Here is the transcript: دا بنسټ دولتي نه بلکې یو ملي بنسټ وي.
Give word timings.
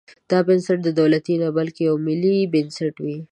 دا 0.29 0.39
بنسټ 0.47 0.79
دولتي 0.99 1.33
نه 1.43 1.49
بلکې 1.57 1.81
یو 1.89 1.95
ملي 2.07 2.35
بنسټ 2.53 2.95
وي. 3.03 3.15